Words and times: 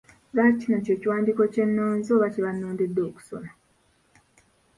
Lwaki 0.33 0.57
kino 0.61 0.77
kye 0.85 0.95
kiwandiiko 1.01 1.43
kye 1.53 1.63
nnonze 1.69 2.09
oba 2.15 2.27
kye 2.33 2.41
bannondedde 2.45 3.01
okusoma? 3.09 3.51